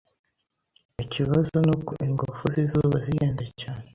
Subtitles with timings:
[1.03, 3.87] Ikibazo nuko ingufu zizuba zihenze cyane.